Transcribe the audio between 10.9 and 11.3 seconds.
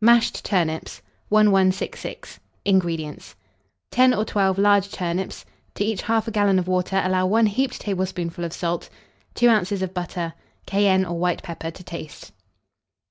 or